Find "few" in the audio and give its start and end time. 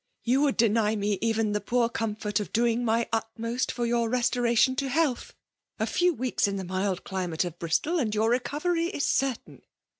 5.85-6.11